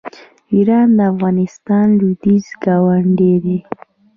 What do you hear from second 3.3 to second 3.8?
دی.